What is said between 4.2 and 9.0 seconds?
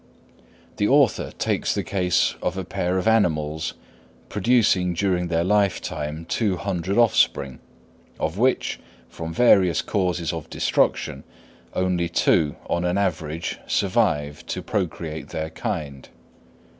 producing during their lifetime two hundred offspring, of which,